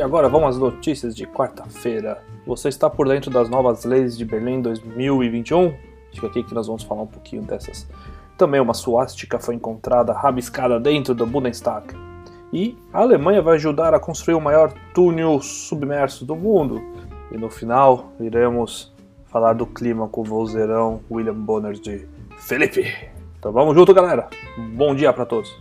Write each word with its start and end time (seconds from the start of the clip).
E 0.00 0.02
agora 0.02 0.30
vamos 0.30 0.56
às 0.56 0.56
notícias 0.56 1.14
de 1.14 1.26
quarta-feira. 1.26 2.24
Você 2.46 2.70
está 2.70 2.88
por 2.88 3.06
dentro 3.06 3.30
das 3.30 3.50
novas 3.50 3.84
leis 3.84 4.16
de 4.16 4.24
Berlim 4.24 4.62
2021? 4.62 5.74
Fica 6.10 6.26
aqui 6.26 6.42
que 6.42 6.54
nós 6.54 6.68
vamos 6.68 6.82
falar 6.82 7.02
um 7.02 7.06
pouquinho 7.06 7.42
dessas. 7.42 7.86
Também 8.38 8.62
uma 8.62 8.72
suástica 8.72 9.38
foi 9.38 9.56
encontrada 9.56 10.14
rabiscada 10.14 10.80
dentro 10.80 11.14
do 11.14 11.26
Bundestag. 11.26 11.94
E 12.50 12.78
a 12.94 13.00
Alemanha 13.00 13.42
vai 13.42 13.56
ajudar 13.56 13.92
a 13.92 14.00
construir 14.00 14.36
o 14.36 14.40
maior 14.40 14.72
túnel 14.94 15.38
submerso 15.42 16.24
do 16.24 16.34
mundo. 16.34 16.82
E 17.30 17.36
no 17.36 17.50
final 17.50 18.10
iremos 18.18 18.94
falar 19.26 19.52
do 19.52 19.66
clima 19.66 20.08
com 20.08 20.22
o 20.22 20.24
vozeirão 20.24 21.02
William 21.10 21.34
Bonner 21.34 21.74
de 21.74 22.08
Felipe. 22.38 22.90
Então 23.38 23.52
vamos 23.52 23.74
junto, 23.74 23.92
galera. 23.92 24.30
Bom 24.56 24.94
dia 24.94 25.12
para 25.12 25.26
todos. 25.26 25.54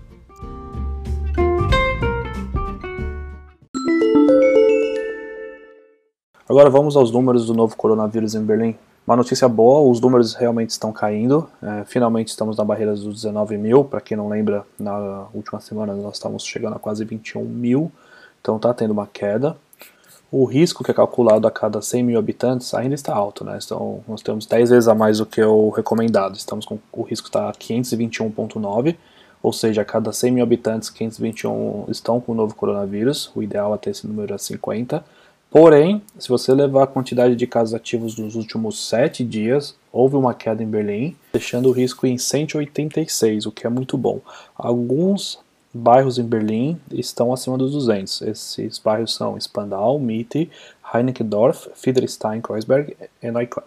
Agora 6.50 6.68
vamos 6.68 6.96
aos 6.98 7.12
números 7.12 7.46
do 7.46 7.54
novo 7.54 7.76
coronavírus 7.78 8.34
em 8.34 8.44
Berlim. 8.44 8.76
Uma 9.06 9.16
notícia 9.16 9.48
boa, 9.48 9.88
os 9.88 10.02
números 10.02 10.34
realmente 10.34 10.72
estão 10.72 10.92
caindo. 10.92 11.48
É, 11.62 11.86
finalmente 11.86 12.30
estamos 12.30 12.58
na 12.58 12.64
barreira 12.64 12.92
dos 12.96 13.22
19 13.22 13.56
mil. 13.56 13.84
Para 13.84 14.02
quem 14.02 14.18
não 14.18 14.28
lembra, 14.28 14.66
na 14.80 15.28
última 15.32 15.62
semana 15.62 15.94
nós 15.94 16.16
estávamos 16.16 16.44
chegando 16.44 16.76
a 16.76 16.80
quase 16.80 17.06
21 17.06 17.46
mil. 17.46 17.92
Então 18.42 18.56
está 18.56 18.74
tendo 18.74 18.90
uma 18.90 19.06
queda. 19.06 19.56
O 20.32 20.44
risco 20.44 20.84
que 20.84 20.90
é 20.90 20.94
calculado 20.94 21.48
a 21.48 21.52
cada 21.52 21.84
100 21.84 22.04
mil 22.04 22.18
habitantes 22.18 22.74
ainda 22.74 22.96
está 22.96 23.14
alto, 23.14 23.46
né? 23.46 23.60
Então 23.64 24.02
nós 24.08 24.24
temos 24.24 24.48
10 24.48 24.72
vezes 24.72 24.88
a 24.88 24.96
mais 24.96 25.20
do 25.20 25.28
que 25.28 25.44
o 25.44 25.70
recomendado. 25.70 26.36
Estamos 26.36 26.66
com 26.66 26.80
o 26.92 27.04
risco 27.04 27.28
está 27.28 27.52
521,9, 27.52 28.96
ou 29.44 29.54
seja, 29.54 29.84
a 29.84 29.86
cada 29.86 30.12
100 30.12 30.32
mil 30.32 30.44
habitantes, 30.44 30.90
521 30.90 31.86
estão 31.90 32.20
com 32.20 32.32
o 32.32 32.36
novo 32.36 32.56
coronavírus. 32.56 33.32
O 33.36 33.44
ideal 33.44 33.76
é 33.76 33.78
ter 33.78 33.92
esse 33.92 34.08
número 34.08 34.34
a 34.34 34.40
50. 34.40 35.04
Porém, 35.52 36.04
se 36.20 36.30
você 36.30 36.54
levar 36.54 36.84
a 36.84 36.88
quantidade 36.88 37.36
de 37.36 37.48
casos 37.48 37.74
ativos 37.74 38.16
nos 38.18 38.36
últimos 38.36 38.88
7 38.88 39.24
dias, 39.24 39.76
houve 39.92 40.16
uma 40.16 40.32
queda 40.32 40.62
em 40.62 40.68
Berlim, 40.68 41.16
deixando 41.34 41.70
o 41.70 41.72
risco 41.72 42.06
em 42.06 42.20
186, 42.20 43.48
o 43.48 43.52
que 43.52 43.66
é 43.66 43.70
muito 43.70 43.98
bom. 43.98 44.22
Alguns 44.56 45.40
bairros 45.74 46.20
em 46.20 46.24
Berlim 46.24 46.80
estão 46.92 47.34
acima 47.34 47.58
dos 47.58 47.72
200. 47.72 48.22
Esses 48.22 48.78
bairros 48.78 49.16
são 49.16 49.40
Spandau, 49.40 49.98
Mitte, 49.98 50.52
Heineckendorf, 50.94 51.68
Friedrichstein, 51.74 52.42
Kreuzberg 52.42 52.96
e 53.22 53.32
Neukölln. 53.32 53.66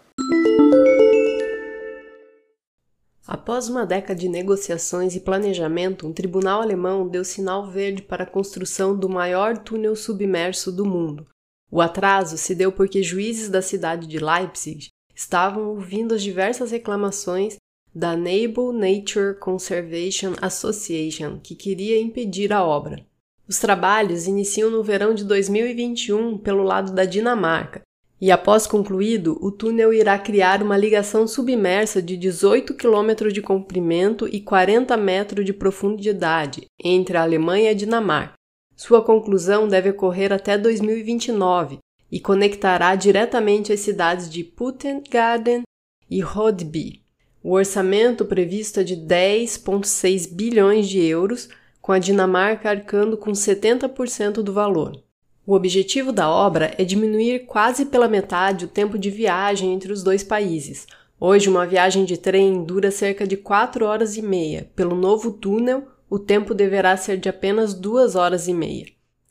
Após 3.27 3.69
uma 3.69 3.85
década 3.85 4.21
de 4.21 4.29
negociações 4.29 5.17
e 5.17 5.21
planejamento, 5.21 6.07
um 6.07 6.13
tribunal 6.13 6.63
alemão 6.63 7.09
deu 7.09 7.25
sinal 7.25 7.67
verde 7.67 8.03
para 8.03 8.23
a 8.23 8.27
construção 8.27 8.97
do 8.97 9.09
maior 9.09 9.59
túnel 9.59 9.97
submerso 9.97 10.71
do 10.71 10.85
mundo. 10.85 11.27
O 11.75 11.81
atraso 11.81 12.37
se 12.37 12.55
deu 12.55 12.71
porque 12.71 13.03
juízes 13.03 13.49
da 13.49 13.63
cidade 13.63 14.07
de 14.07 14.19
Leipzig 14.19 14.89
estavam 15.17 15.71
ouvindo 15.71 16.15
as 16.15 16.23
diversas 16.23 16.71
reclamações 16.71 17.57
da 17.95 18.15
Naval 18.15 18.75
Nature 18.75 19.39
Conservation 19.41 20.35
Association, 20.43 21.41
que 21.43 21.55
queria 21.55 21.99
impedir 21.99 22.53
a 22.53 22.63
obra. 22.63 23.03
Os 23.49 23.59
trabalhos 23.59 24.27
iniciam 24.27 24.71
no 24.71 24.83
verão 24.83 25.15
de 25.15 25.25
2021 25.25 26.37
pelo 26.37 26.63
lado 26.63 26.93
da 26.93 27.07
Dinamarca, 27.07 27.81
e 28.21 28.31
após 28.31 28.67
concluído, 28.67 29.39
o 29.41 29.51
túnel 29.51 29.95
irá 29.95 30.19
criar 30.19 30.63
uma 30.63 30.77
ligação 30.77 31.27
submersa 31.27 32.03
de 32.03 32.19
18 32.19 32.75
km 32.75 33.33
de 33.33 33.41
comprimento 33.41 34.29
e 34.29 34.43
40 34.43 34.95
metros 34.99 35.45
de 35.45 35.55
profundidade 35.55 36.67
entre 36.85 37.17
a 37.17 37.23
Alemanha 37.23 37.65
e 37.65 37.69
a 37.69 37.75
Dinamarca. 37.75 38.35
Sua 38.77 39.03
conclusão 39.03 39.69
deve 39.69 39.91
ocorrer 39.91 40.33
até 40.33 40.57
2029 40.59 41.79
e 42.11 42.21
conectará 42.21 42.95
diretamente 42.95 43.73
as 43.73 43.81
cidades 43.81 44.31
de 44.31 44.45
Puttgarden 44.45 45.63
e 46.11 46.21
Rodby. 46.21 47.03
O 47.43 47.53
orçamento 47.53 48.25
previsto 48.25 48.81
é 48.81 48.85
de 48.85 48.97
10,6 48.97 50.33
bilhões 50.33 50.89
de 50.89 51.01
euros, 51.05 51.49
com 51.81 51.91
a 51.91 51.99
Dinamarca 51.99 52.71
arcando 52.71 53.17
com 53.17 53.33
70% 53.33 54.43
do 54.43 54.53
valor. 54.53 55.03
O 55.45 55.55
objetivo 55.55 56.13
da 56.13 56.31
obra 56.31 56.73
é 56.79 56.85
diminuir 56.85 57.47
quase 57.47 57.87
pela 57.87 58.07
metade 58.07 58.65
o 58.65 58.69
tempo 58.69 58.97
de 58.97 59.11
viagem 59.11 59.73
entre 59.73 59.93
os 59.93 60.05
dois 60.05 60.23
países. 60.23 60.87
Hoje, 61.19 61.49
uma 61.49 61.67
viagem 61.67 62.05
de 62.05 62.17
trem 62.17 62.63
dura 62.63 62.93
cerca 62.93 63.27
de 63.27 63.37
4 63.37 63.85
horas 63.85 64.17
e 64.17 64.23
meia 64.23 64.71
pelo 64.77 64.95
novo 64.95 65.33
túnel 65.33 65.89
o 66.13 66.19
tempo 66.19 66.53
deverá 66.53 66.95
ser 66.95 67.17
de 67.17 67.31
apenas 67.31 67.73
duas 67.73 68.17
horas 68.17 68.47
e 68.47 68.53
meia. 68.53 68.85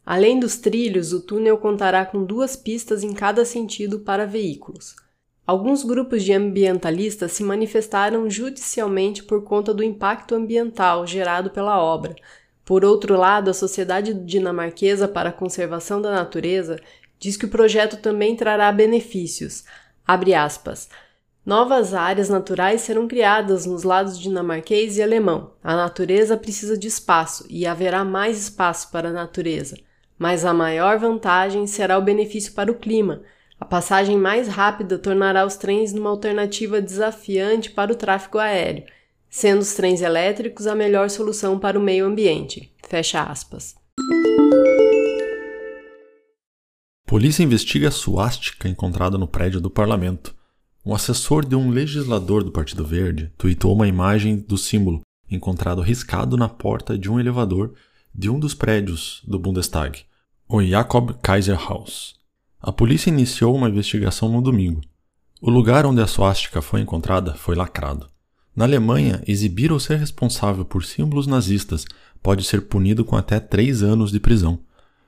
Além 0.03 0.39
dos 0.39 0.57
trilhos, 0.57 1.13
o 1.13 1.21
túnel 1.21 1.55
contará 1.59 2.03
com 2.03 2.25
duas 2.25 2.55
pistas 2.55 3.03
em 3.03 3.13
cada 3.13 3.45
sentido 3.45 3.99
para 3.99 4.25
veículos. 4.25 4.95
Alguns 5.45 5.83
grupos 5.83 6.23
de 6.23 6.33
ambientalistas 6.33 7.33
se 7.33 7.43
manifestaram 7.43 8.27
judicialmente 8.27 9.21
por 9.21 9.43
conta 9.43 9.75
do 9.75 9.83
impacto 9.83 10.33
ambiental 10.33 11.05
gerado 11.05 11.51
pela 11.51 11.79
obra. 11.79 12.15
Por 12.65 12.83
outro 12.83 13.15
lado, 13.15 13.51
a 13.51 13.53
Sociedade 13.53 14.15
Dinamarquesa 14.15 15.07
para 15.07 15.29
a 15.29 15.33
Conservação 15.33 16.01
da 16.01 16.09
Natureza 16.09 16.79
diz 17.19 17.37
que 17.37 17.45
o 17.45 17.51
projeto 17.51 17.97
também 17.97 18.35
trará 18.35 18.71
benefícios. 18.71 19.65
Abre 20.03 20.33
aspas. 20.33 20.89
Novas 21.43 21.95
áreas 21.95 22.29
naturais 22.29 22.81
serão 22.81 23.07
criadas 23.07 23.65
nos 23.65 23.81
lados 23.81 24.19
dinamarquês 24.19 24.97
e 24.97 25.01
alemão. 25.01 25.53
A 25.63 25.75
natureza 25.75 26.37
precisa 26.37 26.77
de 26.77 26.87
espaço 26.87 27.45
e 27.49 27.65
haverá 27.65 28.05
mais 28.05 28.39
espaço 28.39 28.91
para 28.91 29.09
a 29.09 29.13
natureza. 29.13 29.75
Mas 30.19 30.45
a 30.45 30.53
maior 30.53 30.99
vantagem 30.99 31.65
será 31.65 31.97
o 31.97 32.01
benefício 32.03 32.53
para 32.53 32.71
o 32.71 32.75
clima. 32.75 33.23
A 33.59 33.65
passagem 33.65 34.19
mais 34.19 34.47
rápida 34.47 34.99
tornará 34.99 35.43
os 35.43 35.55
trens 35.55 35.91
numa 35.91 36.11
alternativa 36.11 36.79
desafiante 36.79 37.71
para 37.71 37.91
o 37.91 37.95
tráfego 37.95 38.37
aéreo, 38.37 38.83
sendo 39.27 39.61
os 39.61 39.73
trens 39.73 40.03
elétricos 40.03 40.67
a 40.67 40.75
melhor 40.75 41.09
solução 41.09 41.57
para 41.57 41.77
o 41.77 41.81
meio 41.81 42.05
ambiente. 42.05 42.71
Fecha 42.87 43.23
aspas. 43.23 43.73
Polícia 47.07 47.41
investiga 47.41 47.87
a 47.87 47.91
suástica 47.91 48.69
encontrada 48.69 49.17
no 49.17 49.27
prédio 49.27 49.59
do 49.59 49.71
parlamento. 49.71 50.39
Um 50.83 50.95
assessor 50.95 51.45
de 51.45 51.55
um 51.55 51.69
legislador 51.69 52.43
do 52.43 52.51
Partido 52.51 52.83
Verde 52.83 53.31
tweetou 53.37 53.75
uma 53.75 53.87
imagem 53.87 54.37
do 54.37 54.57
símbolo 54.57 55.01
encontrado 55.29 55.79
riscado 55.79 56.35
na 56.35 56.49
porta 56.49 56.97
de 56.97 57.07
um 57.07 57.19
elevador 57.19 57.75
de 58.13 58.31
um 58.31 58.39
dos 58.39 58.55
prédios 58.55 59.21
do 59.27 59.37
Bundestag, 59.37 60.01
o 60.49 60.61
Jakob 60.63 61.13
Kaiser 61.21 61.55
House. 61.55 62.15
A 62.59 62.71
polícia 62.71 63.11
iniciou 63.11 63.55
uma 63.55 63.69
investigação 63.69 64.27
no 64.29 64.41
domingo. 64.41 64.81
O 65.39 65.51
lugar 65.51 65.85
onde 65.85 66.01
a 66.01 66.07
suástica 66.07 66.63
foi 66.63 66.81
encontrada 66.81 67.35
foi 67.35 67.55
lacrado. 67.55 68.09
Na 68.55 68.65
Alemanha, 68.65 69.23
exibir 69.27 69.71
ou 69.71 69.79
ser 69.79 69.97
responsável 69.99 70.65
por 70.65 70.83
símbolos 70.83 71.27
nazistas 71.27 71.85
pode 72.23 72.43
ser 72.43 72.61
punido 72.61 73.05
com 73.05 73.15
até 73.15 73.39
três 73.39 73.83
anos 73.83 74.11
de 74.11 74.19
prisão. 74.19 74.59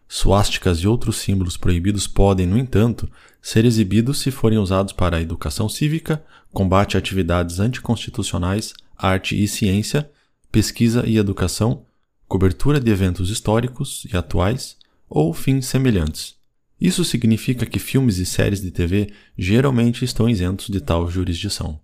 Suásticas 0.08 0.80
e 0.80 0.88
outros 0.88 1.18
símbolos 1.18 1.58
proibidos 1.58 2.08
podem, 2.08 2.46
no 2.46 2.58
entanto, 2.58 3.10
ser 3.42 3.66
exibidos 3.66 4.20
se 4.20 4.32
forem 4.32 4.58
usados 4.58 4.94
para 4.94 5.22
educação 5.22 5.68
cívica, 5.68 6.24
combate 6.52 6.96
a 6.96 7.00
atividades 7.00 7.60
anticonstitucionais, 7.60 8.74
arte 8.98 9.42
e 9.42 9.48
ciência, 9.48 10.10
pesquisa 10.52 11.04
e 11.08 11.18
educação, 11.18 11.86
cobertura 12.28 12.80
de 12.80 12.92
eventos 12.92 13.30
históricos 13.30 14.06
e 14.12 14.16
atuais 14.16 14.78
ou 15.10 15.34
fins 15.34 15.66
semelhantes. 15.66 16.36
Isso 16.80 17.04
significa 17.04 17.66
que 17.66 17.80
filmes 17.80 18.18
e 18.18 18.26
séries 18.26 18.62
de 18.62 18.72
TV 18.72 19.12
geralmente 19.38 20.04
estão 20.04 20.30
isentos 20.30 20.68
de 20.68 20.82
tal 20.82 21.10
jurisdição. 21.10 21.80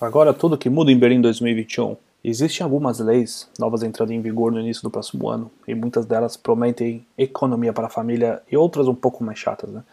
Agora 0.00 0.32
tudo 0.32 0.56
que 0.56 0.70
muda 0.70 0.92
em 0.92 0.98
Berlim 0.98 1.20
2021. 1.20 1.96
Existem 2.22 2.64
algumas 2.64 2.98
leis 2.98 3.48
novas 3.58 3.82
entrando 3.82 4.12
em 4.12 4.20
vigor 4.20 4.50
no 4.50 4.60
início 4.60 4.82
do 4.82 4.90
próximo 4.90 5.28
ano, 5.28 5.50
e 5.66 5.74
muitas 5.74 6.04
delas 6.04 6.36
prometem 6.36 7.06
economia 7.16 7.72
para 7.72 7.86
a 7.86 7.90
família 7.90 8.42
e 8.50 8.56
outras 8.56 8.88
um 8.88 8.94
pouco 8.94 9.22
mais 9.22 9.38
chatas. 9.38 9.70
Né? 9.70 9.84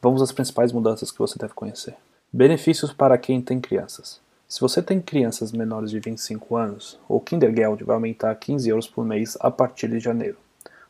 Vamos 0.00 0.22
às 0.22 0.30
principais 0.30 0.72
mudanças 0.72 1.10
que 1.10 1.18
você 1.18 1.38
deve 1.38 1.54
conhecer. 1.54 1.96
Benefícios 2.32 2.92
para 2.92 3.18
quem 3.18 3.42
tem 3.42 3.60
crianças. 3.60 4.20
Se 4.48 4.60
você 4.60 4.80
tem 4.80 5.00
crianças 5.00 5.50
menores 5.50 5.90
de 5.90 5.98
25 5.98 6.56
anos, 6.56 6.98
o 7.08 7.18
Kindergeld 7.18 7.82
vai 7.84 7.96
aumentar 7.96 8.34
15 8.34 8.68
euros 8.68 8.86
por 8.86 9.04
mês 9.04 9.36
a 9.40 9.50
partir 9.50 9.88
de 9.88 9.98
janeiro. 9.98 10.36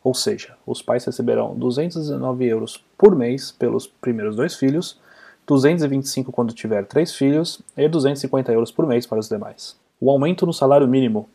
Ou 0.05 0.15
seja, 0.15 0.57
os 0.67 0.83
pais 0.83 1.05
receberão 1.05 1.55
219 1.55 2.45
euros 2.45 2.85
por 2.99 3.15
mês 3.15 3.51
pelos 3.51 3.87
primeiros 3.87 4.37
dois 4.37 4.57
filhos, 4.57 5.01
225 5.47 6.31
quando 6.33 6.53
tiver 6.53 6.85
três 6.87 7.15
filhos 7.15 7.63
e 7.77 7.89
250 7.89 8.53
euros 8.53 8.71
por 8.71 8.87
mês 8.87 9.07
para 9.07 9.19
os 9.19 9.29
demais. 9.29 9.81
O 10.05 10.11
aumento 10.11 10.45
no 10.45 10.53
salário 10.53 10.89
mínimo. 10.89 11.29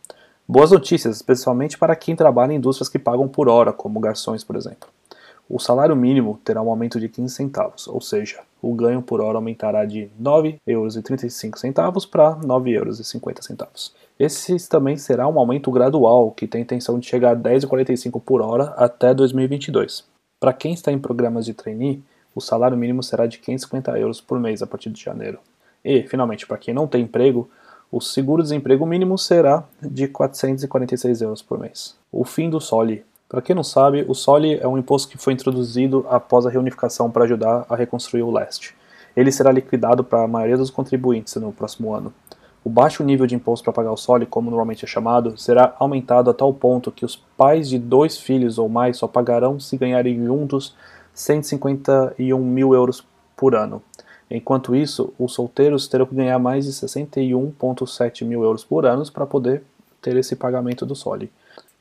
Boas 0.45 0.71
notícias, 0.71 1.15
especialmente 1.15 1.77
para 1.77 1.95
quem 1.95 2.17
trabalha 2.17 2.51
em 2.51 2.57
indústrias 2.57 2.89
que 2.89 2.99
pagam 2.99 3.25
por 3.25 3.47
hora, 3.47 3.71
como 3.71 3.97
garçons, 3.97 4.43
por 4.43 4.57
exemplo. 4.57 4.89
O 5.49 5.57
salário 5.57 5.95
mínimo 5.95 6.37
terá 6.43 6.61
um 6.61 6.69
aumento 6.69 6.99
de 6.99 7.07
15 7.07 7.33
centavos, 7.33 7.87
ou 7.87 8.01
seja, 8.01 8.41
o 8.61 8.73
ganho 8.73 9.01
por 9.01 9.21
hora 9.21 9.37
aumentará 9.37 9.85
de 9.85 10.01
R$ 10.01 10.11
9,35 10.21 12.09
para 12.09 12.31
R$ 12.31 12.41
9,50. 12.41 13.91
Esse 14.19 14.67
também 14.67 14.97
será 14.97 15.29
um 15.29 15.39
aumento 15.39 15.71
gradual, 15.71 16.31
que 16.31 16.45
tem 16.45 16.63
intenção 16.63 16.99
de 16.99 17.07
chegar 17.07 17.29
a 17.29 17.49
R$ 17.49 17.57
10,45 17.57 18.21
por 18.21 18.41
hora 18.41 18.73
até 18.75 19.13
2022. 19.13 20.03
Para 20.41 20.51
quem 20.51 20.73
está 20.73 20.91
em 20.91 20.99
programas 20.99 21.45
de 21.45 21.53
trainee, 21.53 22.03
o 22.35 22.41
salário 22.41 22.75
mínimo 22.75 23.01
será 23.01 23.27
de 23.27 23.39
550 23.39 23.97
euros 23.97 24.19
por 24.19 24.37
mês 24.41 24.61
a 24.61 24.67
partir 24.67 24.89
de 24.89 25.01
janeiro. 25.01 25.39
E, 25.85 26.03
finalmente, 26.03 26.45
para 26.45 26.57
quem 26.57 26.73
não 26.73 26.85
tem 26.85 27.03
emprego, 27.03 27.49
o 27.91 28.01
seguro-desemprego 28.01 28.85
mínimo 28.85 29.17
será 29.17 29.63
de 29.81 30.07
446 30.07 31.21
euros 31.21 31.41
por 31.41 31.57
mês. 31.57 31.95
O 32.11 32.25
fim 32.25 32.49
do 32.49 32.59
SOLI. 32.59 33.05
Para 33.29 33.41
quem 33.41 33.55
não 33.55 33.63
sabe, 33.63 34.05
o 34.07 34.13
SOLI 34.13 34.59
é 34.59 34.67
um 34.67 34.77
imposto 34.77 35.09
que 35.09 35.17
foi 35.17 35.33
introduzido 35.33 36.05
após 36.09 36.45
a 36.45 36.49
reunificação 36.49 37.09
para 37.09 37.23
ajudar 37.23 37.65
a 37.69 37.75
reconstruir 37.75 38.23
o 38.23 38.31
leste. 38.31 38.75
Ele 39.15 39.31
será 39.31 39.51
liquidado 39.51 40.03
para 40.03 40.23
a 40.23 40.27
maioria 40.27 40.57
dos 40.57 40.69
contribuintes 40.69 41.35
no 41.35 41.51
próximo 41.51 41.93
ano. 41.93 42.13
O 42.63 42.69
baixo 42.69 43.03
nível 43.03 43.25
de 43.25 43.35
imposto 43.35 43.63
para 43.63 43.73
pagar 43.73 43.91
o 43.91 43.97
SOLI, 43.97 44.25
como 44.25 44.49
normalmente 44.49 44.83
é 44.83 44.87
chamado, 44.87 45.37
será 45.37 45.73
aumentado 45.79 46.29
a 46.29 46.33
tal 46.33 46.53
ponto 46.53 46.91
que 46.91 47.05
os 47.05 47.15
pais 47.15 47.69
de 47.69 47.79
dois 47.79 48.17
filhos 48.17 48.57
ou 48.57 48.67
mais 48.67 48.97
só 48.97 49.07
pagarão 49.07 49.59
se 49.59 49.77
ganharem 49.77 50.25
juntos 50.25 50.75
151 51.13 52.37
mil 52.37 52.73
euros 52.73 53.05
por 53.35 53.55
ano. 53.55 53.81
Enquanto 54.29 54.75
isso, 54.75 55.13
os 55.17 55.33
solteiros 55.33 55.87
terão 55.87 56.05
que 56.05 56.15
ganhar 56.15 56.37
mais 56.37 56.65
de 56.65 56.71
61,7 56.71 58.25
mil 58.25 58.43
euros 58.43 58.63
por 58.63 58.85
ano 58.85 59.09
para 59.11 59.25
poder 59.25 59.63
ter 60.01 60.15
esse 60.17 60.35
pagamento 60.35 60.85
do 60.85 60.95
SOLI. 60.95 61.29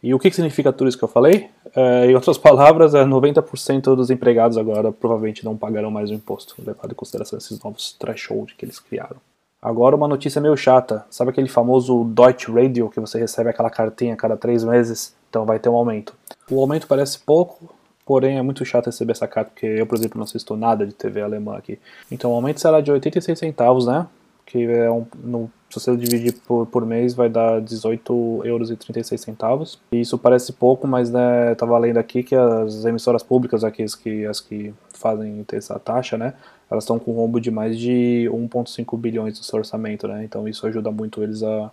E 0.02 0.14
o 0.14 0.18
que, 0.18 0.30
significa 0.30 0.72
tudo 0.72 0.88
isso 0.88 0.98
que 0.98 1.04
eu 1.04 1.08
falei? 1.08 1.48
É, 1.74 2.06
em 2.06 2.14
outras 2.14 2.38
palavras, 2.38 2.94
é 2.94 3.04
90% 3.04 3.96
dos 3.96 4.10
empregados 4.10 4.56
agora 4.56 4.92
provavelmente 4.92 5.44
não 5.44 5.56
pagarão 5.56 5.90
mais 5.90 6.10
o 6.10 6.14
imposto, 6.14 6.54
levado 6.64 6.92
em 6.92 6.94
consideração 6.94 7.38
esses 7.38 7.60
novos 7.60 7.92
threshold 7.98 8.54
que 8.54 8.64
eles 8.64 8.78
criaram. 8.78 9.16
Agora 9.60 9.96
uma 9.96 10.06
notícia 10.06 10.40
meio 10.40 10.56
chata. 10.56 11.04
Sabe 11.10 11.30
aquele 11.30 11.48
famoso 11.48 12.04
Deutsche 12.04 12.52
Radio 12.52 12.88
que 12.88 13.00
você 13.00 13.18
recebe 13.18 13.50
aquela 13.50 13.70
cartinha 13.70 14.14
a 14.14 14.16
cada 14.16 14.36
três 14.36 14.62
meses? 14.62 15.14
Então 15.28 15.44
vai 15.44 15.58
ter 15.58 15.68
um 15.68 15.74
aumento. 15.74 16.14
O 16.48 16.60
aumento 16.60 16.86
parece 16.86 17.18
pouco, 17.18 17.74
porém 18.06 18.38
é 18.38 18.42
muito 18.42 18.64
chato 18.64 18.86
receber 18.86 19.12
essa 19.12 19.28
carta, 19.28 19.50
porque 19.50 19.66
eu, 19.66 19.86
por 19.86 19.98
exemplo, 19.98 20.16
não 20.16 20.24
assisto 20.24 20.56
nada 20.56 20.86
de 20.86 20.94
TV 20.94 21.20
alemã 21.20 21.56
aqui. 21.56 21.78
Então 22.10 22.30
o 22.30 22.34
aumento 22.34 22.60
será 22.60 22.80
de 22.80 22.90
86 22.90 23.38
centavos, 23.38 23.86
né? 23.86 24.06
Que 24.46 24.64
é 24.64 24.90
um, 24.90 25.04
no 25.22 25.50
se 25.68 25.80
você 25.80 25.96
dividir 25.96 26.32
por, 26.46 26.66
por 26.66 26.86
mês, 26.86 27.12
vai 27.12 27.28
dar 27.28 27.60
18 27.60 28.42
euros 28.44 28.70
e 28.70 28.76
36 28.76 29.20
centavos. 29.20 29.80
E 29.90 30.00
isso 30.00 30.16
parece 30.16 30.52
pouco, 30.52 30.86
mas 30.86 31.10
né, 31.10 31.54
tava 31.56 31.76
lendo 31.78 31.98
aqui 31.98 32.22
que 32.22 32.34
as 32.34 32.84
emissoras 32.84 33.22
públicas, 33.22 33.64
aqui, 33.64 33.82
as 33.82 33.94
que, 33.94 34.24
as 34.24 34.40
que 34.40 34.72
fazem 34.94 35.44
essa 35.52 35.78
taxa, 35.78 36.16
né, 36.16 36.34
elas 36.70 36.84
estão 36.84 36.98
com 36.98 37.12
um 37.12 37.14
rombo 37.16 37.40
de 37.40 37.50
mais 37.50 37.76
de 37.78 38.28
1,5 38.32 38.96
bilhões 38.96 39.36
no 39.38 39.44
seu 39.44 39.58
orçamento, 39.58 40.06
né? 40.06 40.24
Então 40.24 40.46
isso 40.48 40.66
ajuda 40.66 40.90
muito 40.90 41.22
eles 41.22 41.42
a, 41.42 41.70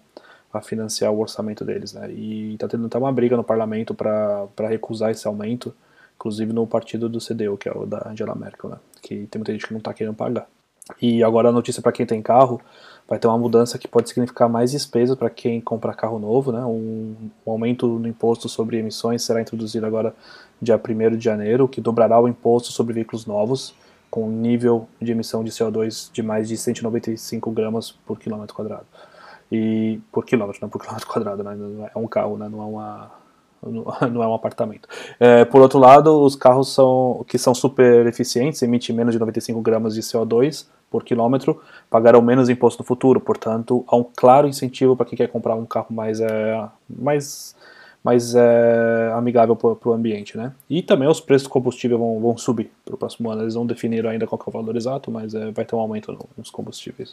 a 0.52 0.62
financiar 0.62 1.12
o 1.12 1.20
orçamento 1.20 1.64
deles, 1.64 1.94
né? 1.94 2.12
E 2.12 2.56
tá 2.58 2.68
tendo 2.68 2.88
até 2.88 2.98
uma 2.98 3.12
briga 3.12 3.38
no 3.38 3.44
parlamento 3.44 3.94
para 3.94 4.68
recusar 4.68 5.12
esse 5.12 5.28
aumento, 5.28 5.74
inclusive 6.24 6.54
no 6.54 6.66
partido 6.66 7.10
do 7.10 7.20
CDU, 7.20 7.58
que 7.58 7.68
é 7.68 7.72
o 7.74 7.86
da 7.86 8.08
Angela 8.10 8.34
Merkel, 8.34 8.70
né? 8.70 8.78
Que 9.02 9.28
tem 9.28 9.40
muita 9.40 9.52
gente 9.52 9.68
que 9.68 9.74
não 9.74 9.82
tá 9.82 9.94
querendo 9.94 10.16
pagar. 10.16 10.48
E 11.02 11.22
agora 11.22 11.50
a 11.50 11.52
notícia 11.52 11.82
para 11.82 11.92
quem 11.92 12.06
tem 12.06 12.22
carro, 12.22 12.62
vai 13.08 13.20
ter 13.20 13.28
uma 13.28 13.38
mudança 13.38 13.78
que 13.78 13.90
pode 13.90 14.08
significar 14.08 14.48
mais 14.48 14.72
despesas 14.72 15.18
para 15.18 15.30
quem 15.30 15.60
compra 15.60 15.94
carro 15.94 16.18
novo, 16.20 16.54
né? 16.54 16.64
Um, 16.64 17.30
um, 17.46 17.52
aumento 17.52 17.88
no 17.88 18.08
imposto 18.08 18.48
sobre 18.48 18.78
emissões 18.78 19.22
será 19.22 19.42
introduzido 19.42 19.86
agora 19.86 20.16
dia 20.62 20.80
1 20.80 21.18
de 21.18 21.24
janeiro, 21.24 21.68
que 21.68 21.82
dobrará 21.82 22.18
o 22.20 22.28
imposto 22.28 22.72
sobre 22.72 22.94
veículos 22.94 23.26
novos, 23.26 23.76
com 24.10 24.30
nível 24.30 24.88
de 25.02 25.12
emissão 25.12 25.44
de 25.44 25.52
CO2 25.52 26.10
de 26.12 26.24
mais 26.24 26.48
de 26.48 26.56
195 26.56 27.52
gramas 27.52 27.92
por 27.92 28.18
quilômetro 28.18 28.56
quadrado. 28.56 28.86
E 29.52 30.00
por 30.10 30.26
quilômetro, 30.26 30.62
não 30.62 30.70
por 30.70 30.80
quilômetro 30.80 31.08
quadrado, 31.08 31.44
né? 31.44 31.90
É 31.94 32.00
um 32.00 32.08
carro, 32.08 32.38
né? 32.38 32.48
Não 32.48 32.62
é 32.62 32.66
uma 32.66 33.23
não 34.12 34.24
é 34.24 34.28
um 34.28 34.34
apartamento. 34.34 34.88
É, 35.20 35.46
por 35.46 35.62
outro 35.62 35.80
lado, 35.80 36.22
os 36.22 36.36
carros 36.36 36.74
são, 36.74 37.24
que 37.28 37.38
são 37.38 37.54
super 37.54 38.06
eficientes, 38.08 38.62
emitem 38.62 38.96
menos 38.96 39.14
de 39.14 39.20
95 39.20 39.62
gramas 39.62 39.94
de 39.94 40.02
CO2 40.02 40.66
por 40.90 41.04
quilômetro, 41.04 41.60
pagarão 41.90 42.22
menos 42.22 42.50
imposto 42.50 42.84
no 42.84 42.86
futuro. 42.86 43.20
Portanto, 43.20 43.84
há 43.88 43.96
um 43.96 44.06
claro 44.16 44.48
incentivo 44.48 44.96
para 44.96 45.06
quem 45.06 45.18
quer 45.18 45.28
comprar 45.28 45.56
um 45.56 45.66
carro 45.66 45.88
mais, 45.90 46.20
é, 46.20 46.68
mais, 46.88 47.56
mais 48.04 48.36
é, 48.36 49.12
amigável 49.16 49.56
para 49.56 49.90
o 49.90 49.94
ambiente. 49.94 50.38
Né? 50.38 50.52
E 50.70 50.84
também 50.84 51.08
os 51.08 51.20
preços 51.20 51.48
do 51.48 51.52
combustível 51.52 51.98
vão, 51.98 52.20
vão 52.20 52.38
subir 52.38 52.70
para 52.86 52.94
o 52.94 52.98
próximo 52.98 53.32
ano. 53.32 53.42
Eles 53.42 53.56
não 53.56 53.66
definiram 53.66 54.10
ainda 54.10 54.28
qual 54.28 54.40
é 54.40 54.50
o 54.50 54.54
valor 54.54 54.76
exato, 54.76 55.10
mas 55.10 55.34
é, 55.34 55.52
vai 55.52 55.66
ter 55.66 55.76
um 55.76 55.80
aumento 55.80 56.16
nos 56.38 56.52
combustíveis. 56.52 57.12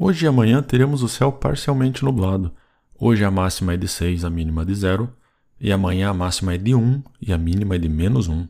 Hoje 0.00 0.26
e 0.26 0.28
amanhã 0.28 0.62
teremos 0.62 1.02
o 1.02 1.08
céu 1.08 1.32
parcialmente 1.32 2.04
nublado. 2.04 2.52
Hoje 2.96 3.24
a 3.24 3.32
máxima 3.32 3.74
é 3.74 3.76
de 3.76 3.88
6, 3.88 4.24
a 4.24 4.30
mínima 4.30 4.64
de 4.64 4.72
0, 4.72 5.12
e 5.60 5.72
amanhã 5.72 6.10
a 6.10 6.14
máxima 6.14 6.54
é 6.54 6.56
de 6.56 6.72
1 6.72 7.02
e 7.20 7.32
a 7.32 7.36
mínima 7.36 7.74
é 7.74 7.78
de 7.78 7.88
menos 7.88 8.28
1. 8.28 8.46